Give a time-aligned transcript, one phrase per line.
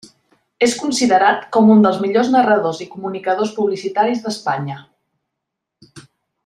[0.67, 4.83] És considerat com un dels millors narradors i comunicadors publicitaris d'Espanya.